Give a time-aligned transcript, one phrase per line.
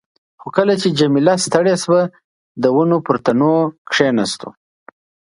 [0.41, 2.01] خو کله چې جميله ستړې شوه،
[2.61, 3.53] د ونو پر تنو
[3.89, 4.49] کښېناستو.